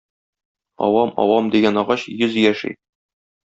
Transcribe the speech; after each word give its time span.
Авам-авам 0.87 1.53
дигән 1.59 1.79
агач 1.85 2.09
йөз 2.17 2.41
яши. 2.49 2.77